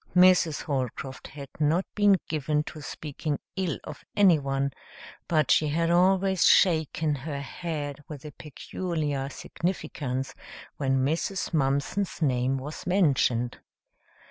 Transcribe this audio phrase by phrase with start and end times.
[0.15, 0.63] Mrs.
[0.63, 4.71] Holcroft had not been given to speaking ill of anyone,
[5.27, 10.33] but she had always shaken her head with a peculiar significance
[10.77, 11.53] when Mrs.
[11.53, 13.59] Mumpson's name was mentioned.